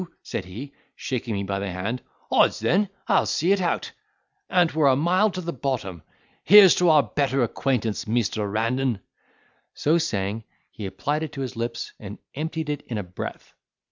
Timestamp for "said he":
0.23-0.73